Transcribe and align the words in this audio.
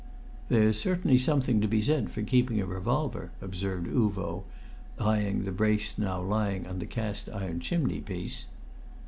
"There's 0.49 0.79
certainly 0.81 1.19
something 1.19 1.61
to 1.61 1.67
be 1.67 1.79
said 1.79 2.09
for 2.09 2.23
keeping 2.23 2.59
a 2.59 2.65
revolver," 2.65 3.29
observed 3.39 3.85
Uvo, 3.85 4.45
eyeing 4.97 5.43
the 5.43 5.51
brace 5.51 5.95
now 5.99 6.19
lying 6.19 6.65
on 6.65 6.79
the 6.79 6.87
cast 6.87 7.29
iron 7.29 7.59
chimneypiece. 7.59 8.45